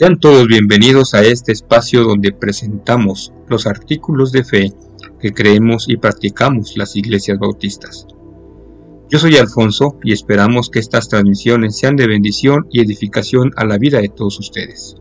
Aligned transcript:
Sean 0.00 0.18
todos 0.18 0.48
bienvenidos 0.48 1.12
a 1.12 1.22
este 1.22 1.52
espacio 1.52 2.04
donde 2.04 2.32
presentamos 2.32 3.34
los 3.48 3.66
artículos 3.66 4.32
de 4.32 4.44
fe 4.44 4.72
que 5.20 5.34
creemos 5.34 5.90
y 5.90 5.98
practicamos 5.98 6.78
las 6.78 6.96
iglesias 6.96 7.38
bautistas. 7.38 8.06
Yo 9.10 9.18
soy 9.18 9.36
Alfonso 9.36 9.98
y 10.02 10.14
esperamos 10.14 10.70
que 10.70 10.78
estas 10.78 11.10
transmisiones 11.10 11.76
sean 11.76 11.96
de 11.96 12.06
bendición 12.06 12.66
y 12.72 12.80
edificación 12.80 13.50
a 13.56 13.66
la 13.66 13.76
vida 13.76 14.00
de 14.00 14.08
todos 14.08 14.38
ustedes. 14.38 14.96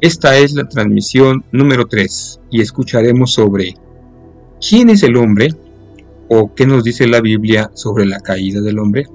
Esta 0.00 0.36
es 0.36 0.52
la 0.52 0.68
transmisión 0.68 1.44
número 1.52 1.86
3 1.86 2.40
y 2.50 2.60
escucharemos 2.60 3.32
sobre 3.34 3.76
¿quién 4.68 4.90
es 4.90 5.04
el 5.04 5.16
hombre? 5.16 5.54
o 6.28 6.52
qué 6.56 6.66
nos 6.66 6.82
dice 6.82 7.06
la 7.06 7.20
Biblia 7.20 7.70
sobre 7.74 8.04
la 8.04 8.18
caída 8.18 8.60
del 8.62 8.80
hombre. 8.80 9.06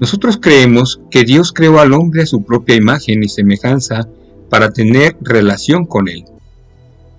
Nosotros 0.00 0.38
creemos 0.40 0.98
que 1.10 1.24
Dios 1.24 1.52
creó 1.52 1.78
al 1.78 1.92
hombre 1.92 2.22
a 2.22 2.26
su 2.26 2.42
propia 2.42 2.74
imagen 2.74 3.22
y 3.22 3.28
semejanza 3.28 4.08
para 4.48 4.70
tener 4.70 5.14
relación 5.20 5.84
con 5.84 6.08
él. 6.08 6.24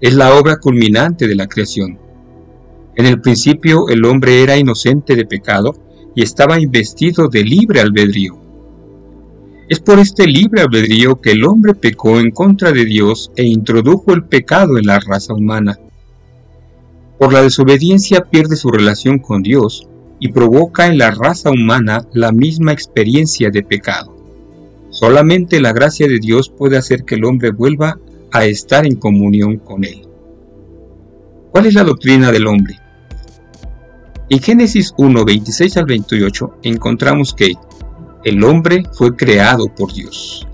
Es 0.02 0.16
la 0.16 0.34
obra 0.34 0.58
culminante 0.58 1.28
de 1.28 1.36
la 1.36 1.46
creación. 1.46 2.00
En 2.96 3.06
el 3.06 3.22
principio 3.22 3.88
el 3.90 4.04
hombre 4.04 4.42
era 4.42 4.58
inocente 4.58 5.16
de 5.16 5.26
pecado 5.26 5.76
y 6.16 6.24
estaba 6.24 6.60
investido 6.60 7.28
de 7.28 7.44
libre 7.44 7.82
albedrío. 7.82 8.36
Es 9.70 9.80
por 9.80 10.00
este 10.00 10.26
libre 10.26 10.62
albedrío 10.62 11.22
que 11.22 11.34
el 11.34 11.46
hombre 11.46 11.76
pecó 11.76 12.20
en 12.20 12.32
contra 12.32 12.72
de 12.72 12.84
Dios 12.84 13.32
e 13.36 13.44
introdujo 13.44 14.12
el 14.12 14.24
pecado 14.24 14.80
en 14.80 14.88
la 14.88 15.00
raza 15.00 15.36
humana. 15.36 15.80
Por 17.20 17.32
la 17.32 17.44
desobediencia 17.44 18.22
pierde 18.22 18.56
su 18.56 18.72
relación 18.72 19.20
con 19.20 19.44
Dios 19.44 19.88
y 20.22 20.32
provoca 20.32 20.86
en 20.86 21.00
la 21.00 21.12
raza 21.12 21.50
humana 21.50 22.08
la 22.14 22.32
misma 22.32 22.72
experiencia 22.72 23.50
de 23.50 23.64
pecado. 23.64 24.16
Solamente 24.92 25.60
la 25.60 25.74
gracia 25.74 26.08
de 26.08 26.20
Dios 26.20 26.50
puede 26.50 26.78
hacer 26.78 27.04
que 27.04 27.16
el 27.16 27.26
hombre 27.26 27.52
vuelva 27.52 27.98
a 28.32 28.46
estar 28.46 28.86
en 28.86 28.96
comunión 28.96 29.58
con 29.58 29.84
Él. 29.84 30.08
¿Cuál 31.52 31.66
es 31.66 31.74
la 31.74 31.84
doctrina 31.84 32.32
del 32.32 32.46
hombre? 32.46 32.80
En 34.30 34.40
Génesis 34.40 34.94
1, 34.96 35.26
26 35.26 35.78
al 35.78 35.86
28 35.86 36.60
encontramos 36.64 37.34
que 37.34 37.56
el 38.24 38.44
hombre 38.44 38.84
fue 38.94 39.16
creado 39.16 39.74
por 39.76 39.92
Dios. 39.92 40.48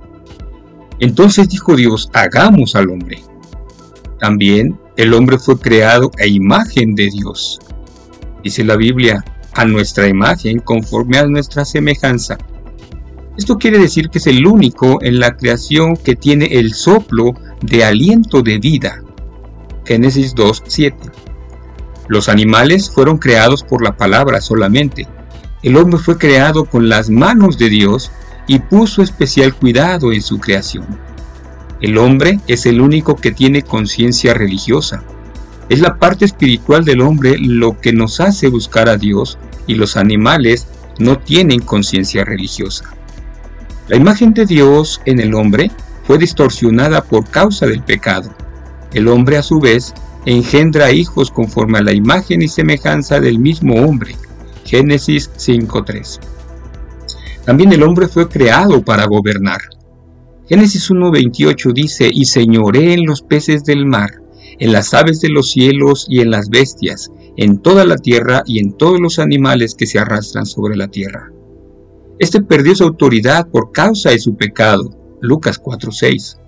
Entonces 0.99 1.49
dijo 1.49 1.75
Dios, 1.75 2.09
hagamos 2.13 2.73
al 2.75 2.89
hombre. 2.89 3.21
También 4.17 4.79
el 4.95 5.13
hombre 5.13 5.37
fue 5.37 5.59
creado 5.59 6.09
a 6.19 6.25
imagen 6.25 6.95
de 6.95 7.09
Dios. 7.09 7.59
Dice 8.43 8.63
la 8.63 8.77
Biblia, 8.77 9.23
a 9.57 9.65
nuestra 9.65 10.07
imagen 10.07 10.59
conforme 10.59 11.17
a 11.17 11.25
nuestra 11.25 11.65
semejanza. 11.65 12.37
Esto 13.37 13.57
quiere 13.57 13.79
decir 13.79 14.09
que 14.09 14.19
es 14.19 14.27
el 14.27 14.45
único 14.45 14.99
en 15.01 15.19
la 15.19 15.35
creación 15.35 15.97
que 15.97 16.15
tiene 16.15 16.45
el 16.45 16.73
soplo 16.73 17.33
de 17.61 17.83
aliento 17.83 18.43
de 18.43 18.59
vida. 18.59 19.01
Génesis 19.83 20.35
2, 20.35 20.63
7. 20.67 20.97
Los 22.07 22.29
animales 22.29 22.89
fueron 22.89 23.17
creados 23.17 23.63
por 23.63 23.83
la 23.83 23.97
palabra 23.97 24.41
solamente. 24.41 25.07
El 25.63 25.75
hombre 25.75 25.99
fue 25.99 26.17
creado 26.17 26.65
con 26.65 26.87
las 26.87 27.09
manos 27.09 27.57
de 27.57 27.69
Dios 27.69 28.11
y 28.45 28.59
puso 28.59 29.01
especial 29.01 29.55
cuidado 29.55 30.13
en 30.13 30.21
su 30.21 30.39
creación. 30.39 30.85
El 31.81 31.97
hombre 31.97 32.39
es 32.47 32.67
el 32.67 32.79
único 32.79 33.15
que 33.15 33.31
tiene 33.31 33.63
conciencia 33.63 34.33
religiosa. 34.33 35.03
Es 35.69 35.81
la 35.81 35.97
parte 35.97 36.25
espiritual 36.25 36.85
del 36.85 37.01
hombre 37.01 37.35
lo 37.37 37.79
que 37.79 37.91
nos 37.91 38.19
hace 38.19 38.47
buscar 38.47 38.87
a 38.87 38.97
Dios 38.97 39.37
y 39.67 39.75
los 39.75 39.97
animales 39.97 40.67
no 40.97 41.17
tienen 41.17 41.59
conciencia 41.59 42.23
religiosa. 42.23 42.85
La 43.89 43.97
imagen 43.97 44.33
de 44.33 44.45
Dios 44.45 45.01
en 45.05 45.19
el 45.19 45.33
hombre 45.33 45.71
fue 46.05 46.17
distorsionada 46.17 47.03
por 47.03 47.29
causa 47.29 47.65
del 47.65 47.83
pecado. 47.83 48.33
El 48.93 49.09
hombre 49.09 49.37
a 49.37 49.43
su 49.43 49.59
vez 49.59 49.93
engendra 50.25 50.91
hijos 50.91 51.31
conforme 51.31 51.79
a 51.79 51.83
la 51.83 51.93
imagen 51.93 52.41
y 52.41 52.47
semejanza 52.47 53.19
del 53.19 53.39
mismo 53.39 53.75
hombre. 53.75 54.15
Génesis 54.65 55.29
5.3. 55.37 56.19
También 57.45 57.71
el 57.71 57.83
hombre 57.83 58.07
fue 58.07 58.27
creado 58.27 58.83
para 58.83 59.05
gobernar. 59.05 59.61
Génesis 60.49 60.89
1.28 60.89 61.73
dice, 61.73 62.09
y 62.11 62.25
señoré 62.25 62.93
en 62.93 63.05
los 63.05 63.21
peces 63.21 63.63
del 63.63 63.85
mar, 63.85 64.11
en 64.59 64.71
las 64.71 64.93
aves 64.93 65.19
de 65.21 65.29
los 65.29 65.51
cielos 65.51 66.05
y 66.09 66.21
en 66.21 66.31
las 66.31 66.49
bestias, 66.49 67.11
en 67.35 67.59
toda 67.59 67.85
la 67.85 67.97
tierra 67.97 68.43
y 68.45 68.59
en 68.59 68.73
todos 68.73 68.99
los 68.99 69.19
animales 69.19 69.75
que 69.75 69.85
se 69.85 69.99
arrastran 69.99 70.45
sobre 70.45 70.75
la 70.75 70.87
tierra. 70.87 71.31
Este 72.19 72.41
perdió 72.41 72.73
su 72.75 72.83
autoridad 72.83 73.47
por 73.47 73.71
causa 73.71 74.09
de 74.09 74.19
su 74.19 74.35
pecado. 74.35 74.89
Lucas 75.21 75.61
4.6. 75.61 76.39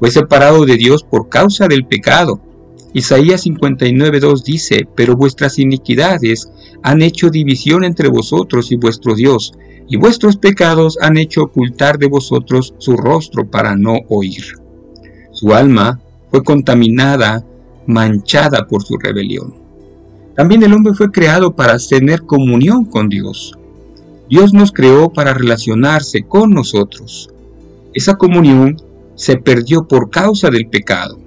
Fue 0.00 0.10
separado 0.10 0.66
de 0.66 0.76
Dios 0.76 1.04
por 1.04 1.28
causa 1.28 1.68
del 1.68 1.86
pecado. 1.86 2.40
Isaías 2.92 3.46
59.2 3.46 4.42
dice, 4.42 4.88
pero 4.94 5.16
vuestras 5.16 5.58
iniquidades 5.58 6.50
han 6.82 7.02
hecho 7.02 7.30
división 7.30 7.84
entre 7.84 8.08
vosotros 8.08 8.70
y 8.72 8.76
vuestro 8.76 9.14
Dios, 9.14 9.52
y 9.88 9.96
vuestros 9.96 10.36
pecados 10.36 10.98
han 11.00 11.16
hecho 11.16 11.42
ocultar 11.42 11.98
de 11.98 12.06
vosotros 12.06 12.74
su 12.78 12.96
rostro 12.96 13.50
para 13.50 13.76
no 13.76 13.96
oír. 14.08 14.44
Su 15.32 15.52
alma 15.54 16.00
fue 16.34 16.42
contaminada, 16.42 17.46
manchada 17.86 18.66
por 18.66 18.82
su 18.82 18.98
rebelión. 18.98 19.54
También 20.34 20.64
el 20.64 20.72
hombre 20.74 20.92
fue 20.92 21.12
creado 21.12 21.54
para 21.54 21.76
tener 21.78 22.22
comunión 22.22 22.86
con 22.86 23.08
Dios. 23.08 23.56
Dios 24.28 24.52
nos 24.52 24.72
creó 24.72 25.12
para 25.12 25.32
relacionarse 25.32 26.24
con 26.24 26.50
nosotros. 26.50 27.30
Esa 27.92 28.16
comunión 28.16 28.82
se 29.14 29.36
perdió 29.36 29.86
por 29.86 30.10
causa 30.10 30.50
del 30.50 30.66
pecado. 30.66 31.20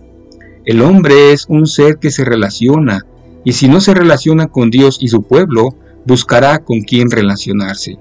El 0.65 0.81
hombre 0.81 1.31
es 1.31 1.45
un 1.47 1.67
ser 1.67 1.99
que 1.99 2.11
se 2.11 2.25
relaciona, 2.25 3.05
y 3.45 3.53
si 3.53 3.69
no 3.69 3.79
se 3.79 3.93
relaciona 3.93 4.47
con 4.47 4.69
Dios 4.69 4.97
y 4.99 5.07
su 5.07 5.23
pueblo, 5.23 5.73
buscará 6.05 6.59
con 6.65 6.81
quién 6.81 7.09
relacionarse. 7.09 7.97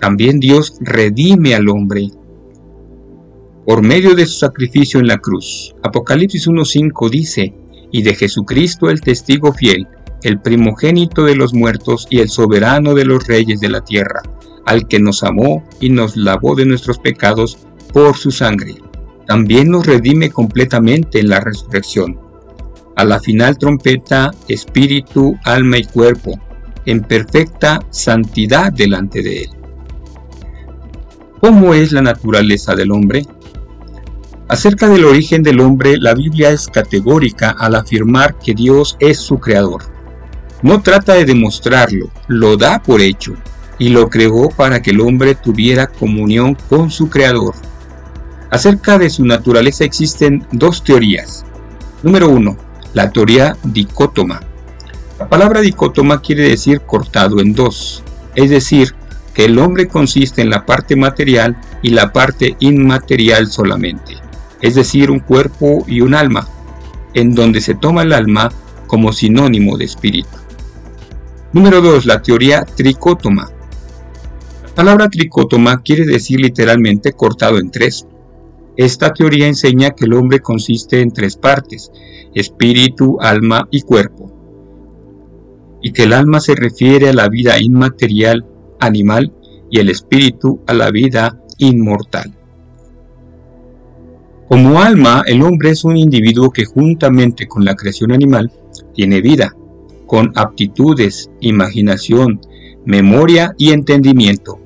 También 0.00 0.38
Dios 0.38 0.74
redime 0.78 1.56
al 1.56 1.68
hombre 1.68 2.10
por 3.66 3.82
medio 3.82 4.14
de 4.14 4.24
su 4.24 4.38
sacrificio 4.38 5.00
en 5.00 5.08
la 5.08 5.18
cruz. 5.18 5.74
Apocalipsis 5.82 6.48
1.5 6.48 7.10
dice, 7.10 7.54
y 7.92 8.02
de 8.02 8.14
Jesucristo 8.14 8.88
el 8.88 9.02
testigo 9.02 9.52
fiel, 9.52 9.86
el 10.22 10.40
primogénito 10.40 11.24
de 11.24 11.36
los 11.36 11.52
muertos 11.52 12.06
y 12.08 12.20
el 12.20 12.30
soberano 12.30 12.94
de 12.94 13.04
los 13.04 13.26
reyes 13.26 13.60
de 13.60 13.68
la 13.68 13.84
tierra, 13.84 14.22
al 14.64 14.88
que 14.88 15.00
nos 15.00 15.22
amó 15.22 15.62
y 15.80 15.90
nos 15.90 16.16
lavó 16.16 16.54
de 16.54 16.64
nuestros 16.64 16.98
pecados 16.98 17.58
por 17.92 18.16
su 18.16 18.30
sangre 18.30 18.76
también 19.26 19.70
nos 19.70 19.86
redime 19.86 20.30
completamente 20.30 21.20
en 21.20 21.28
la 21.28 21.40
resurrección. 21.40 22.18
A 22.94 23.04
la 23.04 23.20
final 23.20 23.58
trompeta, 23.58 24.30
espíritu, 24.48 25.36
alma 25.44 25.78
y 25.78 25.84
cuerpo, 25.84 26.40
en 26.86 27.02
perfecta 27.02 27.80
santidad 27.90 28.72
delante 28.72 29.22
de 29.22 29.42
Él. 29.42 29.50
¿Cómo 31.40 31.74
es 31.74 31.92
la 31.92 32.00
naturaleza 32.00 32.74
del 32.74 32.92
hombre? 32.92 33.26
Acerca 34.48 34.88
del 34.88 35.04
origen 35.04 35.42
del 35.42 35.58
hombre, 35.58 35.96
la 35.98 36.14
Biblia 36.14 36.50
es 36.50 36.68
categórica 36.68 37.56
al 37.58 37.74
afirmar 37.74 38.38
que 38.38 38.54
Dios 38.54 38.96
es 39.00 39.18
su 39.18 39.40
creador. 39.40 39.82
No 40.62 40.80
trata 40.82 41.14
de 41.14 41.24
demostrarlo, 41.24 42.10
lo 42.28 42.56
da 42.56 42.80
por 42.80 43.00
hecho, 43.00 43.34
y 43.76 43.88
lo 43.88 44.08
creó 44.08 44.48
para 44.50 44.80
que 44.80 44.92
el 44.92 45.00
hombre 45.00 45.34
tuviera 45.34 45.88
comunión 45.88 46.56
con 46.68 46.92
su 46.92 47.10
creador. 47.10 47.54
Acerca 48.50 48.98
de 48.98 49.10
su 49.10 49.24
naturaleza 49.24 49.82
existen 49.82 50.46
dos 50.52 50.84
teorías. 50.84 51.44
Número 52.04 52.28
uno, 52.28 52.56
la 52.94 53.10
teoría 53.10 53.56
dicótoma. 53.64 54.40
La 55.18 55.28
palabra 55.28 55.60
dicótoma 55.60 56.22
quiere 56.22 56.48
decir 56.48 56.82
cortado 56.82 57.40
en 57.40 57.52
dos, 57.52 58.04
es 58.36 58.50
decir, 58.50 58.94
que 59.34 59.46
el 59.46 59.58
hombre 59.58 59.88
consiste 59.88 60.40
en 60.40 60.50
la 60.50 60.64
parte 60.64 60.94
material 60.94 61.56
y 61.82 61.90
la 61.90 62.12
parte 62.12 62.56
inmaterial 62.60 63.48
solamente, 63.48 64.14
es 64.60 64.74
decir, 64.74 65.10
un 65.10 65.20
cuerpo 65.20 65.84
y 65.86 66.00
un 66.00 66.14
alma, 66.14 66.48
en 67.14 67.34
donde 67.34 67.60
se 67.60 67.74
toma 67.74 68.02
el 68.02 68.12
alma 68.12 68.50
como 68.86 69.12
sinónimo 69.12 69.76
de 69.76 69.84
espíritu. 69.84 70.28
Número 71.52 71.80
2. 71.80 72.06
La 72.06 72.20
teoría 72.22 72.64
tricótoma. 72.64 73.50
La 74.62 74.74
palabra 74.74 75.08
tricótoma 75.08 75.82
quiere 75.82 76.04
decir 76.04 76.40
literalmente 76.40 77.12
cortado 77.12 77.58
en 77.58 77.70
tres. 77.70 78.06
Esta 78.76 79.14
teoría 79.14 79.46
enseña 79.46 79.92
que 79.92 80.04
el 80.04 80.12
hombre 80.12 80.40
consiste 80.40 81.00
en 81.00 81.10
tres 81.10 81.36
partes, 81.36 81.90
espíritu, 82.34 83.16
alma 83.20 83.66
y 83.70 83.80
cuerpo, 83.80 84.30
y 85.80 85.92
que 85.92 86.02
el 86.02 86.12
alma 86.12 86.40
se 86.40 86.54
refiere 86.54 87.08
a 87.08 87.14
la 87.14 87.28
vida 87.28 87.58
inmaterial, 87.58 88.44
animal, 88.78 89.32
y 89.70 89.80
el 89.80 89.88
espíritu 89.88 90.60
a 90.66 90.74
la 90.74 90.90
vida 90.90 91.40
inmortal. 91.58 92.35
Como 94.48 94.80
alma, 94.80 95.24
el 95.26 95.42
hombre 95.42 95.70
es 95.70 95.84
un 95.84 95.96
individuo 95.96 96.50
que 96.50 96.64
juntamente 96.64 97.48
con 97.48 97.64
la 97.64 97.74
creación 97.74 98.12
animal 98.12 98.52
tiene 98.94 99.20
vida, 99.20 99.56
con 100.06 100.32
aptitudes, 100.36 101.30
imaginación, 101.40 102.40
memoria 102.84 103.54
y 103.58 103.72
entendimiento. 103.72 104.60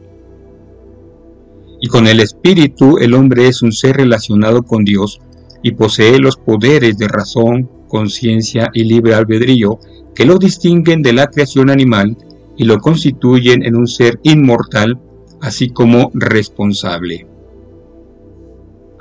Y 1.80 1.88
con 1.88 2.06
el 2.06 2.20
espíritu 2.20 2.98
el 2.98 3.14
hombre 3.14 3.48
es 3.48 3.62
un 3.62 3.72
ser 3.72 3.96
relacionado 3.96 4.62
con 4.64 4.84
Dios 4.84 5.18
y 5.62 5.72
posee 5.72 6.18
los 6.18 6.36
poderes 6.36 6.98
de 6.98 7.08
razón, 7.08 7.70
conciencia 7.88 8.70
y 8.74 8.84
libre 8.84 9.14
albedrío 9.14 9.78
que 10.14 10.26
lo 10.26 10.36
distinguen 10.36 11.00
de 11.00 11.14
la 11.14 11.28
creación 11.28 11.70
animal 11.70 12.18
y 12.58 12.64
lo 12.64 12.78
constituyen 12.80 13.64
en 13.64 13.76
un 13.76 13.86
ser 13.86 14.20
inmortal, 14.24 15.00
así 15.40 15.70
como 15.70 16.10
responsable. 16.12 17.29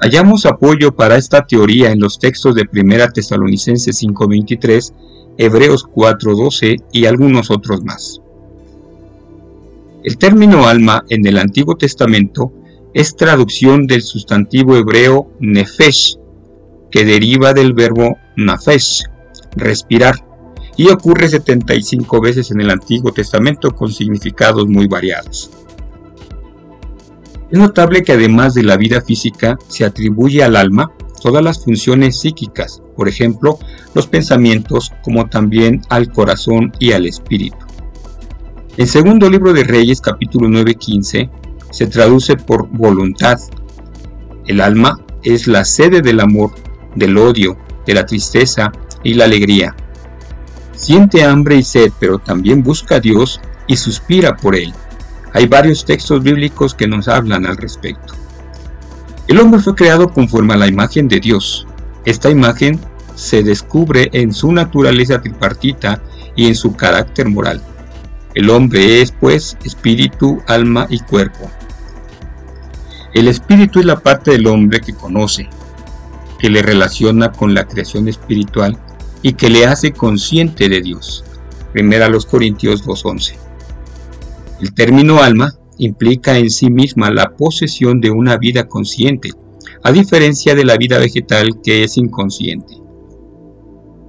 Hallamos 0.01 0.45
apoyo 0.45 0.95
para 0.95 1.17
esta 1.17 1.45
teoría 1.45 1.91
en 1.91 1.99
los 1.99 2.19
textos 2.19 2.55
de 2.55 2.63
1 2.71 3.11
Tesalonicenses 3.13 3.97
5:23, 3.97 4.93
Hebreos 5.37 5.85
4:12 5.93 6.77
y 6.93 7.05
algunos 7.05 7.51
otros 7.51 7.83
más. 7.83 8.21
El 10.03 10.17
término 10.17 10.67
alma 10.67 11.03
en 11.09 11.27
el 11.27 11.37
Antiguo 11.37 11.75
Testamento 11.75 12.53
es 12.93 13.17
traducción 13.17 13.87
del 13.87 14.01
sustantivo 14.01 14.77
hebreo 14.77 15.33
nefesh, 15.41 16.17
que 16.89 17.03
deriva 17.03 17.53
del 17.53 17.73
verbo 17.73 18.17
nafesh, 18.37 19.03
respirar, 19.57 20.15
y 20.77 20.87
ocurre 20.87 21.27
75 21.27 22.21
veces 22.21 22.51
en 22.51 22.61
el 22.61 22.69
Antiguo 22.69 23.11
Testamento 23.11 23.75
con 23.75 23.91
significados 23.91 24.65
muy 24.65 24.87
variados. 24.87 25.51
Es 27.51 27.57
notable 27.57 28.03
que 28.03 28.11
además 28.11 28.53
de 28.53 28.63
la 28.63 28.77
vida 28.77 29.01
física 29.01 29.57
se 29.67 29.83
atribuye 29.83 30.43
al 30.43 30.55
alma 30.55 30.91
todas 31.19 31.43
las 31.43 31.63
funciones 31.63 32.19
psíquicas, 32.19 32.81
por 32.95 33.09
ejemplo, 33.09 33.57
los 33.93 34.07
pensamientos, 34.07 34.91
como 35.03 35.27
también 35.27 35.81
al 35.89 36.11
corazón 36.11 36.71
y 36.79 36.91
al 36.91 37.07
espíritu. 37.07 37.57
En 38.77 38.87
segundo 38.87 39.29
libro 39.29 39.51
de 39.51 39.63
Reyes, 39.63 39.99
capítulo 39.99 40.47
9:15, 40.47 41.29
se 41.71 41.87
traduce 41.87 42.35
por 42.37 42.67
voluntad. 42.69 43.39
El 44.45 44.61
alma 44.61 44.99
es 45.23 45.47
la 45.47 45.65
sede 45.65 46.01
del 46.01 46.19
amor, 46.19 46.51
del 46.95 47.17
odio, 47.17 47.57
de 47.85 47.93
la 47.95 48.05
tristeza 48.05 48.71
y 49.03 49.15
la 49.15 49.25
alegría. 49.25 49.75
Siente 50.75 51.23
hambre 51.23 51.57
y 51.57 51.63
sed, 51.63 51.91
pero 51.99 52.19
también 52.19 52.63
busca 52.63 52.95
a 52.95 52.99
Dios 52.99 53.41
y 53.67 53.75
suspira 53.75 54.37
por 54.37 54.55
él. 54.55 54.73
Hay 55.33 55.47
varios 55.47 55.85
textos 55.85 56.23
bíblicos 56.23 56.73
que 56.73 56.87
nos 56.87 57.07
hablan 57.07 57.45
al 57.45 57.57
respecto. 57.57 58.13
El 59.27 59.39
hombre 59.39 59.59
fue 59.59 59.75
creado 59.75 60.09
conforme 60.09 60.53
a 60.53 60.57
la 60.57 60.67
imagen 60.67 61.07
de 61.07 61.19
Dios. 61.19 61.67
Esta 62.05 62.29
imagen 62.29 62.79
se 63.13 63.43
descubre 63.43 64.09
en 64.13 64.33
su 64.33 64.51
naturaleza 64.51 65.21
tripartita 65.21 66.01
y 66.35 66.47
en 66.47 66.55
su 66.55 66.75
carácter 66.75 67.29
moral. 67.29 67.61
El 68.33 68.49
hombre 68.49 69.01
es, 69.01 69.11
pues, 69.11 69.57
espíritu, 69.63 70.41
alma 70.47 70.87
y 70.89 70.99
cuerpo. 70.99 71.49
El 73.13 73.27
espíritu 73.27 73.79
es 73.79 73.85
la 73.85 73.99
parte 73.99 74.31
del 74.31 74.47
hombre 74.47 74.81
que 74.81 74.93
conoce, 74.93 75.49
que 76.39 76.49
le 76.49 76.61
relaciona 76.61 77.31
con 77.31 77.53
la 77.53 77.65
creación 77.65 78.07
espiritual 78.07 78.77
y 79.21 79.33
que 79.33 79.49
le 79.49 79.65
hace 79.65 79.91
consciente 79.91 80.69
de 80.69 80.81
Dios. 80.81 81.23
Primera 81.73 82.07
los 82.07 82.25
Corintios 82.25 82.85
2.11. 82.85 83.48
El 84.61 84.73
término 84.73 85.23
alma 85.23 85.53
implica 85.77 86.37
en 86.37 86.49
sí 86.49 86.69
misma 86.69 87.11
la 87.11 87.35
posesión 87.37 88.01
de 88.01 88.11
una 88.11 88.37
vida 88.37 88.67
consciente, 88.67 89.31
a 89.83 89.91
diferencia 89.91 90.53
de 90.53 90.65
la 90.65 90.75
vida 90.75 90.97
vegetal 90.97 91.61
que 91.63 91.83
es 91.83 91.97
inconsciente. 91.97 92.75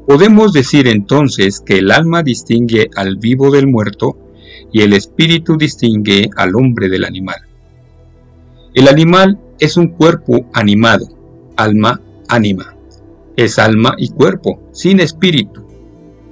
Podemos 0.09 0.53
decir 0.53 0.89
entonces 0.89 1.61
que 1.61 1.79
el 1.79 1.93
alma 1.93 2.25
distingue 2.25 2.91
al 2.97 3.17
vivo 3.17 3.53
del 3.53 3.69
muerto 3.69 4.17
y 4.73 4.83
el 4.83 4.93
espíritu 4.93 5.57
distingue 5.57 6.29
al 6.37 6.57
hombre 6.57 6.89
del 6.89 7.05
animal. 7.05 7.41
El 8.75 8.89
animal 8.89 9.39
es 9.61 9.77
un 9.77 9.89
cuerpo 9.89 10.47
animado, 10.53 11.07
alma, 11.57 12.01
ánima. 12.29 12.75
Es 13.37 13.59
alma 13.61 13.95
y 13.99 14.09
cuerpo, 14.09 14.61
sin 14.73 14.99
espíritu. 14.99 15.70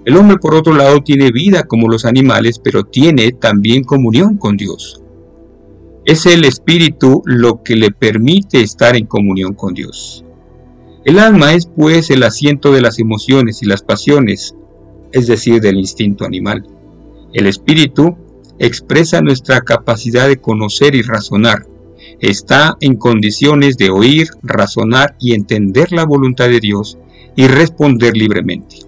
El 0.09 0.17
hombre, 0.17 0.39
por 0.39 0.55
otro 0.55 0.73
lado, 0.73 1.03
tiene 1.03 1.31
vida 1.33 1.65
como 1.65 1.87
los 1.87 2.07
animales, 2.07 2.59
pero 2.59 2.83
tiene 2.85 3.31
también 3.33 3.85
comunión 3.85 4.39
con 4.39 4.57
Dios. 4.57 5.03
Es 6.07 6.25
el 6.25 6.47
espíritu 6.47 7.21
lo 7.27 7.63
que 7.63 7.77
le 7.77 7.91
permite 7.91 8.63
estar 8.63 8.97
en 8.97 9.05
comunión 9.05 9.53
con 9.53 9.75
Dios. 9.75 10.25
El 11.05 11.19
alma 11.19 11.53
es 11.53 11.67
pues 11.67 12.09
el 12.09 12.23
asiento 12.23 12.73
de 12.73 12.81
las 12.81 12.99
emociones 12.99 13.61
y 13.63 13.67
las 13.67 13.83
pasiones, 13.83 14.55
es 15.13 15.27
decir, 15.27 15.61
del 15.61 15.77
instinto 15.77 16.25
animal. 16.25 16.65
El 17.35 17.47
espíritu 17.47 18.17
expresa 18.59 19.21
nuestra 19.21 19.61
capacidad 19.61 20.27
de 20.27 20.39
conocer 20.39 20.95
y 20.95 21.03
razonar. 21.03 21.67
Está 22.19 22.79
en 22.81 22.97
condiciones 22.97 23.77
de 23.77 23.91
oír, 23.91 24.29
razonar 24.43 25.17
y 25.21 25.35
entender 25.35 25.93
la 25.93 26.07
voluntad 26.07 26.49
de 26.49 26.61
Dios 26.61 26.97
y 27.37 27.47
responder 27.47 28.17
libremente. 28.17 28.88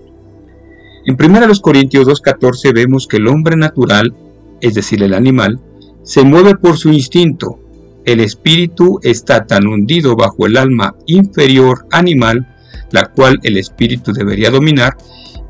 En 1.06 1.16
1 1.18 1.52
Corintios 1.62 2.06
2.14 2.06 2.74
vemos 2.74 3.06
que 3.06 3.16
el 3.16 3.28
hombre 3.28 3.56
natural, 3.56 4.14
es 4.60 4.74
decir, 4.74 5.02
el 5.02 5.14
animal, 5.14 5.58
se 6.02 6.22
mueve 6.24 6.56
por 6.56 6.76
su 6.76 6.92
instinto. 6.92 7.58
El 8.04 8.20
espíritu 8.20 9.00
está 9.02 9.46
tan 9.46 9.66
hundido 9.66 10.14
bajo 10.14 10.46
el 10.46 10.56
alma 10.56 10.94
inferior 11.06 11.86
animal, 11.90 12.54
la 12.90 13.06
cual 13.06 13.38
el 13.44 13.56
espíritu 13.56 14.12
debería 14.12 14.50
dominar, 14.50 14.96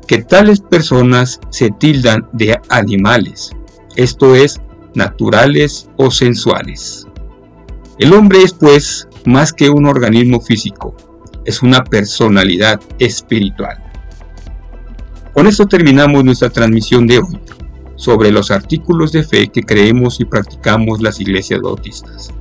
que 0.07 0.23
tales 0.23 0.61
personas 0.61 1.39
se 1.49 1.69
tildan 1.69 2.27
de 2.33 2.59
animales, 2.69 3.51
esto 3.95 4.35
es, 4.35 4.61
naturales 4.93 5.89
o 5.97 6.11
sensuales. 6.11 7.07
El 7.97 8.13
hombre 8.13 8.41
es 8.43 8.53
pues 8.53 9.07
más 9.25 9.53
que 9.53 9.69
un 9.69 9.85
organismo 9.85 10.41
físico, 10.41 10.95
es 11.45 11.61
una 11.61 11.83
personalidad 11.83 12.79
espiritual. 12.99 13.80
Con 15.33 15.47
esto 15.47 15.65
terminamos 15.65 16.25
nuestra 16.25 16.49
transmisión 16.49 17.07
de 17.07 17.19
hoy 17.19 17.39
sobre 17.95 18.31
los 18.31 18.51
artículos 18.51 19.11
de 19.11 19.23
fe 19.23 19.47
que 19.47 19.63
creemos 19.63 20.19
y 20.19 20.25
practicamos 20.25 21.01
las 21.01 21.21
iglesias 21.21 21.61
bautistas. 21.61 22.33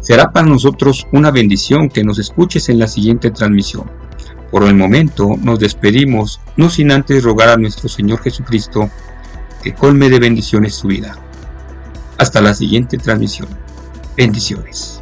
Será 0.00 0.32
para 0.32 0.48
nosotros 0.48 1.06
una 1.12 1.30
bendición 1.30 1.88
que 1.88 2.04
nos 2.04 2.18
escuches 2.18 2.68
en 2.68 2.78
la 2.78 2.88
siguiente 2.88 3.30
transmisión. 3.30 3.90
Por 4.50 4.64
el 4.64 4.74
momento 4.74 5.36
nos 5.40 5.60
despedimos, 5.60 6.40
no 6.56 6.68
sin 6.68 6.90
antes 6.90 7.22
rogar 7.22 7.50
a 7.50 7.56
nuestro 7.56 7.88
Señor 7.88 8.20
Jesucristo 8.20 8.90
que 9.62 9.72
colme 9.72 10.10
de 10.10 10.18
bendiciones 10.18 10.74
su 10.74 10.88
vida. 10.88 11.16
Hasta 12.18 12.40
la 12.40 12.52
siguiente 12.52 12.98
transmisión. 12.98 13.48
Bendiciones. 14.16 14.99